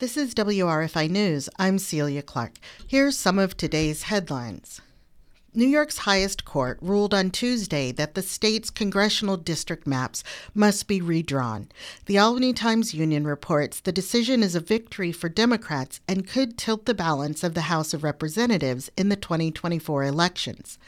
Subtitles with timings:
[0.00, 1.50] This is WRFI News.
[1.58, 2.52] I'm Celia Clark.
[2.86, 4.80] Here's some of today's headlines.
[5.52, 10.22] New York's highest court ruled on Tuesday that the state's congressional district maps
[10.54, 11.68] must be redrawn.
[12.06, 16.86] The Albany Times Union reports the decision is a victory for Democrats and could tilt
[16.86, 20.78] the balance of the House of Representatives in the 2024 elections.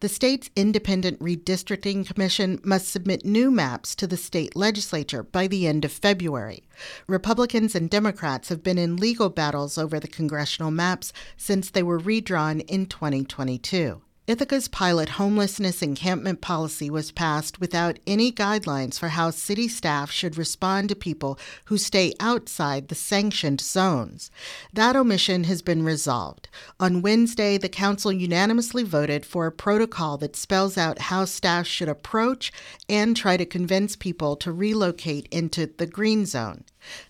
[0.00, 5.66] The state's Independent Redistricting Commission must submit new maps to the state legislature by the
[5.66, 6.64] end of February.
[7.06, 11.98] Republicans and Democrats have been in legal battles over the congressional maps since they were
[11.98, 14.02] redrawn in 2022.
[14.30, 20.38] Ithaca's pilot homelessness encampment policy was passed without any guidelines for how city staff should
[20.38, 24.30] respond to people who stay outside the sanctioned zones.
[24.72, 26.48] That omission has been resolved.
[26.78, 31.88] On Wednesday, the council unanimously voted for a protocol that spells out how staff should
[31.88, 32.52] approach
[32.88, 36.62] and try to convince people to relocate into the green zone.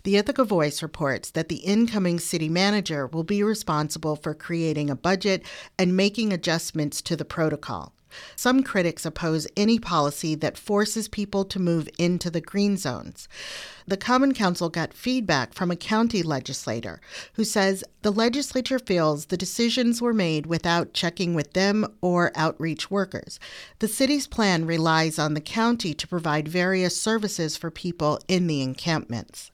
[0.02, 4.96] The Ithaca Voice reports that the incoming city manager will be responsible for creating a
[4.96, 5.44] budget
[5.78, 7.92] and making adjustments to the protocol.
[8.36, 13.28] Some critics oppose any policy that forces people to move into the green zones.
[13.86, 17.00] The Common Council got feedback from a county legislator
[17.34, 22.90] who says the legislature feels the decisions were made without checking with them or outreach
[22.90, 23.38] workers.
[23.78, 28.62] The city's plan relies on the county to provide various services for people in the
[28.62, 29.50] encampments.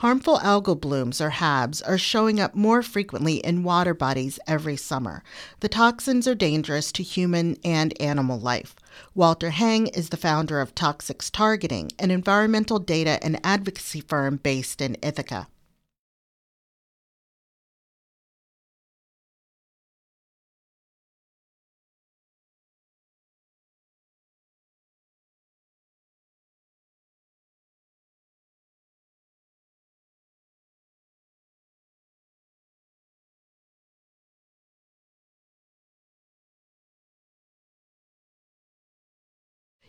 [0.00, 5.22] Harmful algal blooms, or HABs, are showing up more frequently in water bodies every summer.
[5.60, 8.74] The toxins are dangerous to human and animal life.
[9.14, 14.80] Walter Hang is the founder of Toxics Targeting, an environmental data and advocacy firm based
[14.80, 15.48] in Ithaca.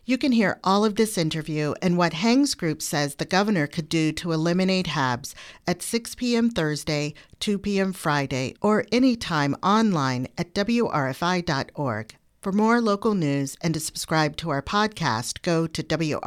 [0.04, 3.88] You can hear all of this interview and what Hang's group says the governor could
[3.88, 5.32] do to eliminate HABs
[5.64, 6.50] at 6 p.m.
[6.50, 7.92] Thursday, 2 p.m.
[7.92, 12.16] Friday, or anytime online at wrfi.org.
[12.40, 16.18] For more local news and to subscribe to our podcast, go to wrfi.org/news.